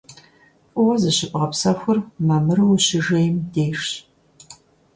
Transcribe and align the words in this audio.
ФӀыуэ 0.69 0.95
зыщыбгъэпсэхур 1.01 1.97
мамыру 2.27 2.67
ущыжейм 2.75 3.35
дежщ. 3.53 3.89